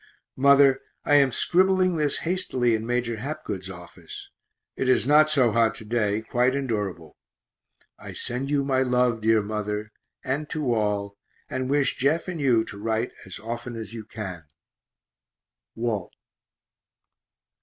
[0.35, 4.31] Mother, I am scribbling this hastily in Major Hapgood's office;
[4.75, 7.17] it is not so hot to day, quite endurable.
[7.99, 9.91] I send you my love, dear mother,
[10.23, 11.19] and to all,
[11.51, 14.45] and wish Jeff and you to write as often as you can.
[15.75, 16.11] WALT.